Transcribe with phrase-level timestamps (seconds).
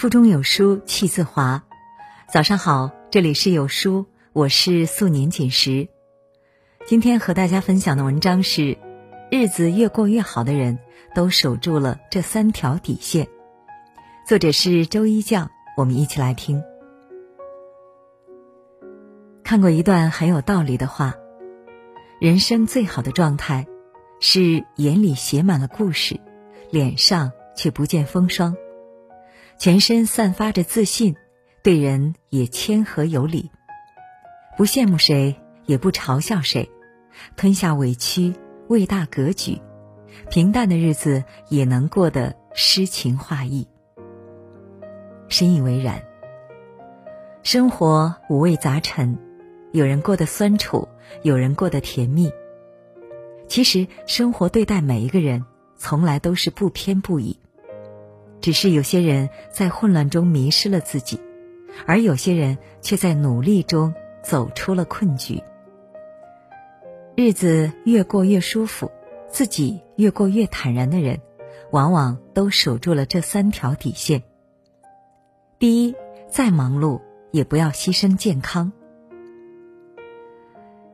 [0.00, 1.62] 腹中有书气自华。
[2.32, 5.88] 早上好，这里是有书，我是素年锦时。
[6.86, 8.78] 今天和大家分享的文章是：
[9.30, 10.78] 日子越过越好的人，
[11.14, 13.28] 都守住了这三条底线。
[14.26, 16.64] 作者是周一酱，我们一起来听。
[19.44, 21.14] 看过一段很有道理的话：
[22.18, 23.66] 人生最好的状态，
[24.18, 26.18] 是眼里写满了故事，
[26.70, 28.56] 脸上却不见风霜。
[29.60, 31.16] 全身散发着自信，
[31.62, 33.50] 对人也谦和有礼，
[34.56, 36.70] 不羡慕谁，也不嘲笑谁，
[37.36, 38.32] 吞下委屈，
[38.68, 39.60] 为大格局，
[40.30, 43.68] 平淡的日子也能过得诗情画意。
[45.28, 46.02] 深以为然。
[47.42, 49.18] 生活五味杂陈，
[49.72, 50.88] 有人过得酸楚，
[51.20, 52.32] 有人过得甜蜜。
[53.46, 55.44] 其实，生活对待每一个人，
[55.76, 57.38] 从来都是不偏不倚。
[58.40, 61.20] 只是有些人在混乱中迷失了自己，
[61.86, 65.42] 而有些人却在努力中走出了困局。
[67.16, 68.90] 日子越过越舒服，
[69.28, 71.20] 自己越过越坦然的人，
[71.70, 74.22] 往往都守住了这三条底线。
[75.58, 75.94] 第一，
[76.28, 77.00] 再忙碌
[77.32, 78.72] 也不要牺牲健康。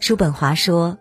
[0.00, 0.98] 叔本华说：“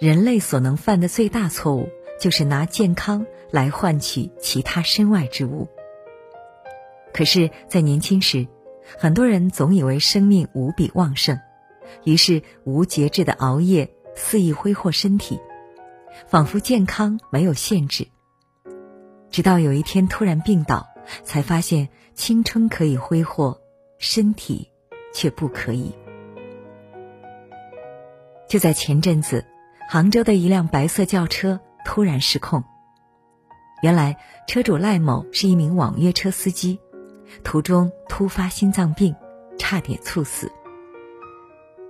[0.00, 1.88] 人类所能犯的最大错误，
[2.20, 5.68] 就是拿健康来换取其他身外之物。”
[7.14, 8.48] 可是，在年轻时，
[8.98, 11.38] 很多人总以为生命无比旺盛，
[12.02, 15.38] 于是无节制的熬夜，肆意挥霍身体，
[16.26, 18.08] 仿佛健康没有限制。
[19.30, 20.88] 直到有一天突然病倒，
[21.22, 23.60] 才发现青春可以挥霍，
[23.98, 24.68] 身体
[25.14, 25.94] 却不可以。
[28.48, 29.46] 就在前阵子，
[29.88, 32.64] 杭州的一辆白色轿车突然失控。
[33.82, 34.16] 原来，
[34.48, 36.80] 车主赖某是一名网约车司机。
[37.42, 39.14] 途中突发心脏病，
[39.58, 40.50] 差点猝死。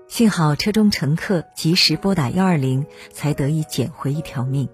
[0.07, 4.69] 幸好车中乘客及时拨打幺二零，才得以捡回一条命。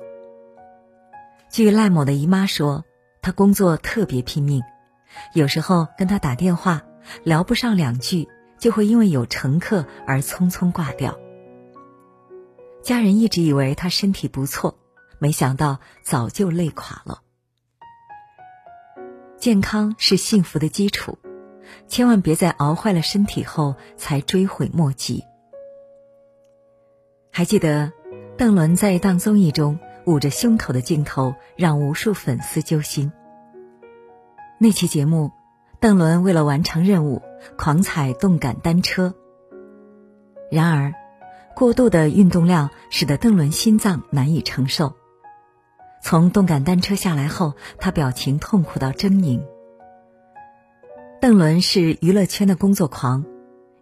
[1.50, 2.84] 据赖某的姨妈说，
[3.22, 4.62] 她工作特别拼命，
[5.34, 6.82] 有时候跟她打电话
[7.24, 8.28] 聊不上两句，
[8.58, 11.18] 就会因为有乘客而匆匆挂掉。
[12.82, 14.78] 家人一直以为她身体不错，
[15.18, 17.22] 没想到早就累垮了。
[19.40, 21.16] 健康是幸福的基础，
[21.88, 25.24] 千万别在熬坏了身体后才追悔莫及。
[27.32, 27.90] 还记得
[28.36, 33.10] 邓伦在一档综艺中捂着胸口的镜头，让无数粉丝揪心。
[34.58, 35.30] 那期节目，
[35.80, 37.22] 邓伦为了完成任务，
[37.56, 39.14] 狂踩动感单车。
[40.50, 40.92] 然而，
[41.56, 44.96] 过度的运动量使得邓伦心脏难以承受。
[46.02, 49.42] 从动感单车下来后，他表情痛苦到狰狞。
[51.20, 53.24] 邓伦是娱乐圈的工作狂，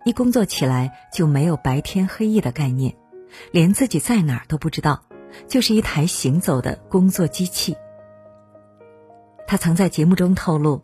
[0.05, 2.97] 一工作起来就没有白天黑夜的概念，
[3.53, 5.05] 连自己在哪儿都不知道，
[5.47, 7.77] 就是一台行走的工作机器。
[9.47, 10.83] 他曾在节目中透露，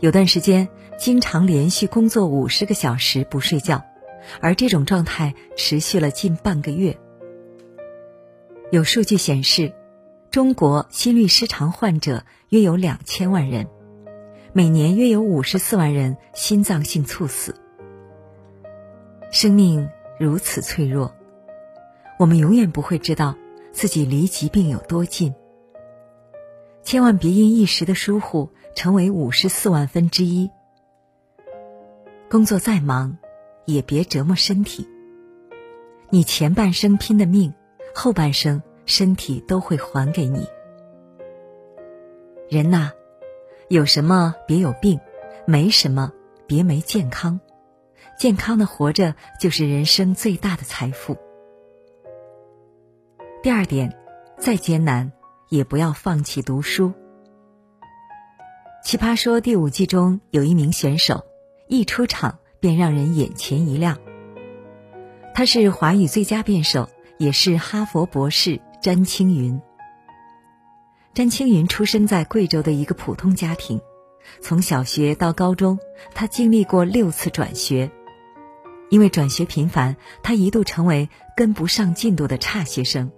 [0.00, 0.68] 有段时间
[0.98, 3.82] 经常连续工作五十个小时不睡觉，
[4.42, 6.98] 而这种状态持续了近半个月。
[8.70, 9.72] 有数据显示。
[10.34, 13.68] 中国心律失常患者约有两千万人，
[14.52, 17.54] 每年约有五十四万人心脏性猝死。
[19.30, 21.14] 生命如此脆弱，
[22.18, 23.36] 我们永远不会知道
[23.70, 25.32] 自己离疾病有多近。
[26.82, 30.50] 千万别因一时的疏忽成为五十四万分之一。
[32.28, 33.18] 工作再忙，
[33.66, 34.88] 也别折磨身体。
[36.10, 37.54] 你前半生拼的命，
[37.94, 38.60] 后半生。
[38.86, 40.46] 身体都会还给你。
[42.48, 42.92] 人呐，
[43.68, 45.00] 有什么别有病，
[45.46, 46.12] 没什么
[46.46, 47.40] 别没健康。
[48.18, 51.16] 健康的活着就是人生最大的财富。
[53.42, 53.96] 第二点，
[54.38, 55.10] 再艰难
[55.48, 56.92] 也不要放弃读书。
[58.84, 61.24] 奇葩说第五季中有一名选手，
[61.66, 63.98] 一出场便让人眼前一亮。
[65.34, 66.88] 他是华语最佳辩手，
[67.18, 68.60] 也是哈佛博士。
[68.84, 69.62] 詹青云。
[71.14, 73.80] 詹青云出生在贵州的一个普通家庭，
[74.42, 75.78] 从小学到高中，
[76.14, 77.90] 他经历过六次转学。
[78.90, 83.10] 因为转学频繁，他一度成为跟不上进度的差学生。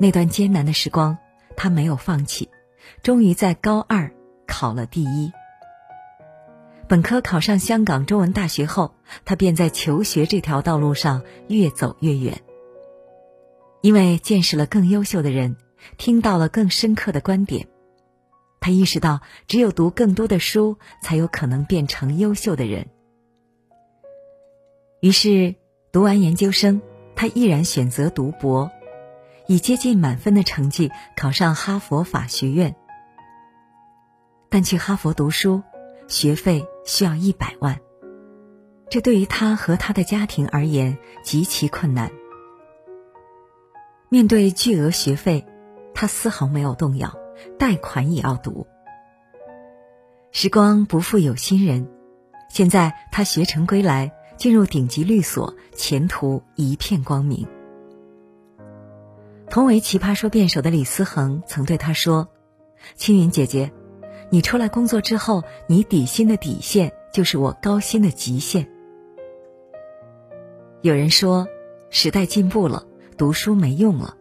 [0.00, 1.16] 那段艰难的时光，
[1.56, 2.50] 他没有放弃，
[3.04, 4.12] 终于在高二
[4.44, 5.30] 考了第一。
[6.88, 8.92] 本科考上香港中文大学后，
[9.24, 12.42] 他便在求学这条道路上越走越远。
[13.80, 15.56] 因为见识了更优秀的人，
[15.96, 17.66] 听到了更深刻的观点，
[18.60, 22.88] 他意识到，只有读更多的书，才有可能变成优秀的人。
[25.00, 25.54] 于是，
[25.92, 26.82] 读完研究生，
[27.16, 28.70] 他毅然选择读博，
[29.46, 32.76] 以接近满分的成绩考上哈佛法学院。
[34.50, 35.62] 但去哈佛读书，
[36.06, 37.80] 学费需要一百万，
[38.90, 42.10] 这对于他和他的家庭而言极其困难。
[44.12, 45.46] 面对巨额学费，
[45.94, 47.16] 他丝毫没有动摇。
[47.58, 48.66] 贷款也要读。
[50.32, 51.88] 时光不负有心人，
[52.50, 57.46] 现在他学成归来，进入顶级律所，前途一片光明。
[59.48, 62.28] 同为奇葩说辩手的李思恒曾对他说
[62.94, 63.72] ：“青云姐姐，
[64.28, 68.68] 你出来工作之后，你底薪的底线就是我高薪的极限。”
[70.82, 71.46] 有人说，
[71.90, 72.86] 时代进步了，
[73.20, 74.16] 读书没用了。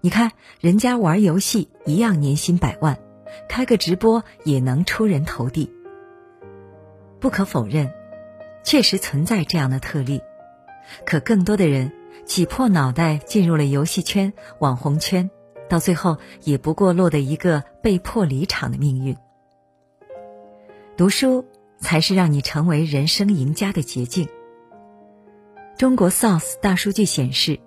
[0.00, 2.98] 你看，人家玩游戏一样年薪百万，
[3.46, 5.70] 开个直播也能出人头地。
[7.20, 7.92] 不可否认，
[8.64, 10.22] 确实存在这样的特例，
[11.04, 11.92] 可更多的人
[12.24, 15.30] 挤破脑袋进入了游戏圈、网红圈，
[15.68, 19.14] 到最后也不过落得一个被迫离场的命运。
[20.96, 21.44] 读书
[21.80, 24.26] 才是让你成为人生赢家的捷径。
[25.76, 27.60] 中国 SOS 大数据显示，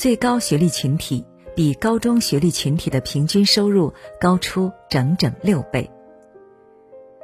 [0.00, 1.26] 最高学历群体。
[1.54, 5.90] 比高中学历群体的平均收入高出整整六倍。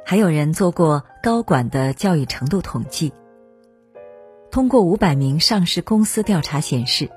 [0.05, 3.11] 还有人做过高管的教育程度统计，
[4.51, 7.09] 通过五百名上市公司调查显示，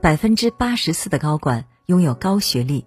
[0.00, 2.84] 百分之八十四的高管拥有高学历，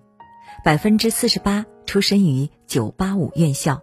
[0.65, 3.81] 百分之四十八出身于九八五院校。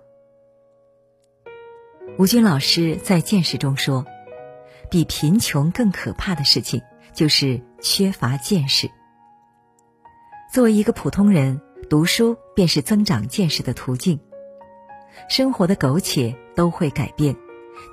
[2.18, 4.04] 吴军老师在见识中说，
[4.90, 6.82] 比贫穷更可怕的事情
[7.14, 8.90] 就是缺乏见识。
[10.52, 11.60] 作为一个普通人，
[11.90, 14.18] 读书便是增长见识的途径。
[15.28, 17.36] 生活的苟且都会改变，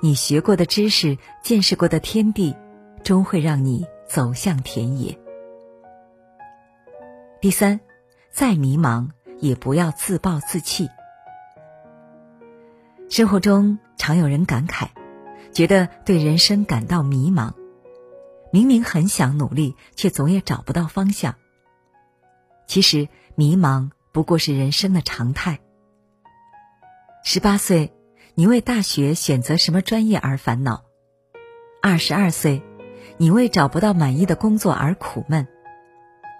[0.02, 2.54] 你学过的知识、见识过的天地，
[3.02, 5.18] 终会让你走向田野。
[7.40, 7.80] 第三，
[8.30, 10.88] 再迷茫也不要自暴自弃。
[13.08, 14.88] 生活中常有人感慨，
[15.52, 17.52] 觉得对人生感到迷茫，
[18.56, 21.34] 明明很想努力，却总也找不到方向。
[22.66, 25.58] 其实，迷茫不过是人生的常态。
[27.22, 27.92] 十八岁，
[28.34, 30.84] 你为大学选择什么专业而烦恼；
[31.82, 32.62] 二十二岁，
[33.18, 35.44] 你为找不到满意的工作而苦闷；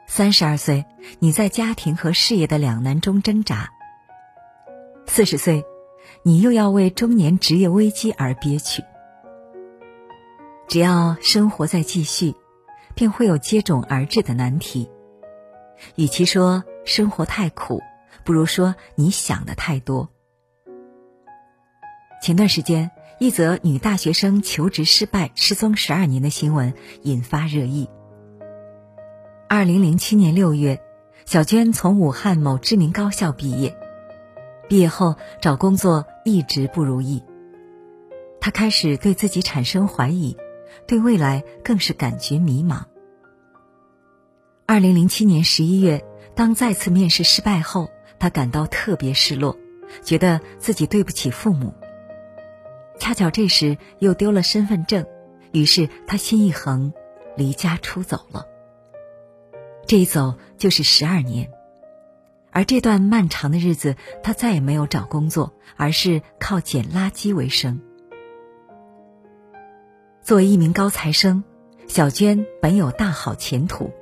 [0.06, 0.86] 三十二岁，
[1.18, 3.68] 你在家庭和事业的两难中挣扎；
[5.06, 5.62] 四十岁，
[6.22, 8.82] 你又要为中年职业危机而憋屈。
[10.68, 12.34] 只要生活在继续，
[12.94, 14.90] 便会有接踵而至的难题。
[15.94, 17.82] 与其说生活太苦，
[18.24, 20.08] 不如说你想的太多。
[22.22, 22.90] 前段时间，
[23.20, 27.88] 一则女大学生求职失败、失踪十二年的新闻引发热议。
[29.48, 30.80] 二零零七年六月，
[31.24, 33.76] 小娟从武汉某知名高校毕业，
[34.68, 37.22] 毕业后找工作一直不如意。
[38.40, 40.36] 她开始对自己产生怀疑，
[40.86, 42.84] 对未来更是感觉迷茫。
[44.66, 47.88] 二零零七年十一月，当再次面试失败后，
[48.18, 49.56] 他感到特别失落，
[50.02, 51.72] 觉得自己对不起父母。
[52.98, 55.06] 恰巧这时又丢了身份证，
[55.52, 56.92] 于是他心一横，
[57.36, 58.46] 离家出走了。
[59.86, 61.50] 这一走就是十二年，
[62.50, 67.80] 而这段漫长的日子，他再也没有找工作，而是靠捡垃圾为生。
[70.26, 71.44] 作为一名高材生，
[71.86, 73.92] 小娟本有大好前途。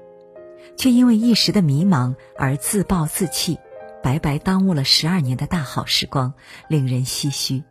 [0.75, 3.59] 却因为一时的迷茫而自暴自弃，
[4.02, 6.33] 白白耽误了十二年的大好时光，
[6.66, 7.62] 令人唏嘘。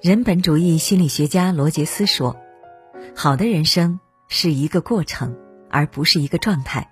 [0.00, 2.36] 人本主义心理学家罗杰斯说
[3.16, 3.98] ：“好的人生
[4.28, 5.36] 是一个过程，
[5.70, 6.84] 而不是一个状态；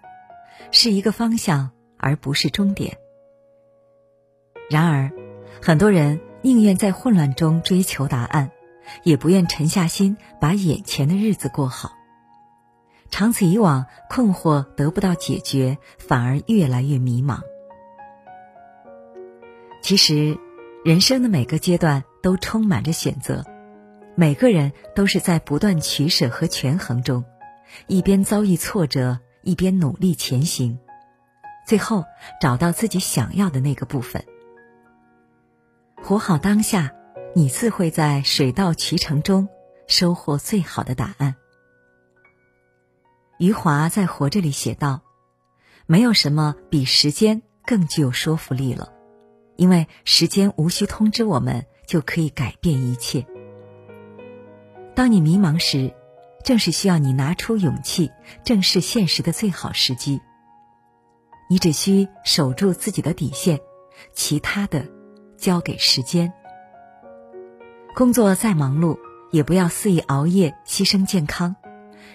[0.73, 2.99] 是一个方向，而不是终点。”
[4.69, 5.13] 然而，
[5.63, 8.51] 很多人宁愿在混乱中追求答案，
[9.03, 11.93] 也不愿沉下心把眼前的日子过好。
[13.11, 17.41] 长此以往，困惑得不到解决，反而越来越迷茫。
[19.83, 20.39] 其实，
[20.85, 23.45] 人生的每个阶段都充满着选择，
[24.15, 27.25] 每个人都是在不断取舍和权衡中，
[27.89, 30.79] 一边遭遇挫折，一边努力前行，
[31.67, 32.05] 最后
[32.41, 34.25] 找到自己想要的那个部分。
[36.01, 36.93] 活好当下，
[37.33, 39.49] 你自会在水到渠成中
[39.87, 41.37] 收获最好的答案。
[43.39, 45.01] 余华在《活着》里写道
[45.87, 48.93] ：“没有什么比时间更具有说服力了，
[49.57, 53.25] 因为时间无需通知我们，就可以改变一切。
[54.97, 55.95] 当你迷茫时，
[56.45, 58.11] 正是需要你拿出勇气
[58.45, 60.21] 正视现实的最好时机。
[61.49, 63.61] 你只需守住自己的底线，
[64.13, 64.85] 其他的
[65.37, 66.33] 交给时间。
[67.95, 68.99] 工作再忙碌，
[69.31, 71.55] 也不要肆意熬夜牺牲健康；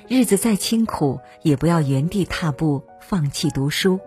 [0.08, 4.00] 日子再清苦，也不要原地踏步放弃读书。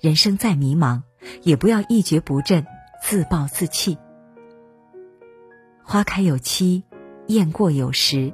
[0.00, 1.02] 人生再迷茫，
[1.42, 2.66] 也不要一蹶不振
[3.00, 3.96] 自暴自弃。
[5.82, 6.84] 花开有期，
[7.26, 8.32] 雁过有时，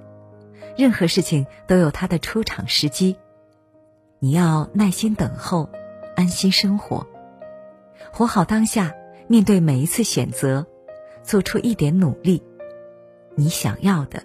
[0.77, 3.17] 任何事情都有它的出场时机。
[4.19, 5.69] 你要耐心等候。
[6.15, 7.07] 安心生活，
[8.12, 8.93] 活好当下，
[9.29, 10.67] 面对每一次选择，
[11.23, 12.43] 做出一点努力，
[13.35, 14.23] 你想要的，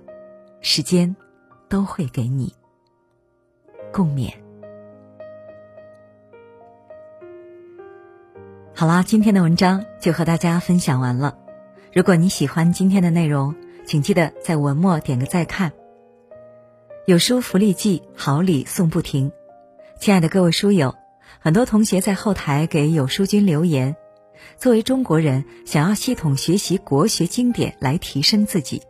[0.62, 1.16] 时间
[1.70, 2.54] 都会给你。
[3.92, 4.32] 共勉。
[8.74, 11.38] 好啦，今天的文章就和大家分享完了。
[11.94, 15.72] 如果你喜欢今天的内容，请记得在文末点个再看。
[17.06, 19.32] 有书福利季，好礼送不停。
[20.00, 20.96] 亲爱的各位书友。
[21.39, 23.96] 很多同学在后台给有书君留言，
[24.58, 28.82] 作为中国人，想要系统学习国学经典来提升自己。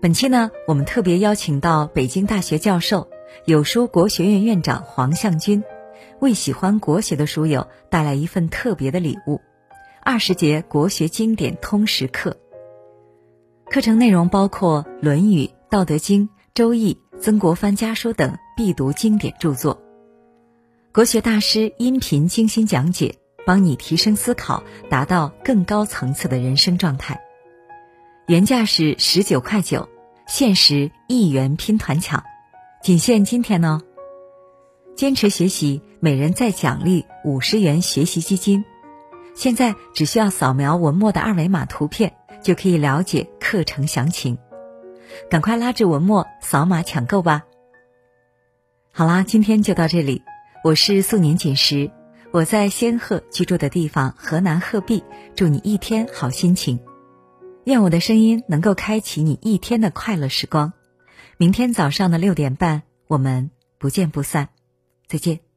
[0.00, 3.08] 本期呢，我们特别邀请到北京大学教授、
[3.44, 5.62] 有书国学院院长黄向军，
[6.20, 9.40] 为喜欢国学的书友带来一份特别的礼物——
[10.04, 12.36] 二十节国学经典通识课。
[13.70, 19.82] 课程内容包括《论语》《道德经》《周易》《曾国藩家书》等必读经典著作。
[20.90, 23.16] 国学大师音频精心讲解，
[23.48, 27.18] 帮你提升思考，达到更高层次的人生状态。
[28.26, 29.88] 原价是十九块九，
[30.26, 32.22] 限时一元拼团抢，
[32.82, 33.80] 仅限今天哦。
[34.94, 38.66] 坚持学习，每人再奖励五十元学习基金。
[39.34, 42.12] 现在只需要扫描文末的二维码图片，
[42.42, 44.36] 就可以了解课程详情。
[45.30, 47.44] 赶快拉至文末扫码抢购吧。
[48.92, 50.20] 好啦，今天就到这里。
[50.62, 51.90] 我是素年锦时，
[52.30, 55.02] 我在仙鹤居住的地方河南鹤壁，
[55.34, 56.78] 祝你一天好心情。
[57.64, 60.72] 愿我的声音能够开启你一天的快乐时光。
[61.38, 64.50] 明天早上的六点半，我们不见不散。
[65.06, 65.47] 再见。